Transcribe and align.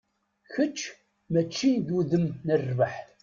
Kečč, 0.53 0.79
mačči 1.31 1.71
d 1.87 1.89
udem 1.97 2.25
n 2.45 2.47
rrbeḥ. 2.59 2.95